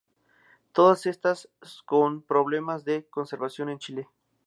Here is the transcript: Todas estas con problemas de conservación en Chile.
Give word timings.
Todas 0.71 1.05
estas 1.05 1.47
con 1.85 2.23
problemas 2.23 2.85
de 2.85 3.05
conservación 3.07 3.69
en 3.69 3.77
Chile. 3.77 4.09